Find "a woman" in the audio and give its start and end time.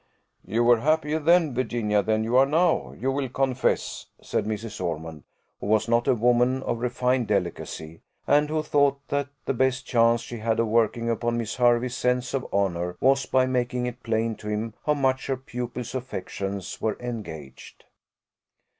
6.07-6.63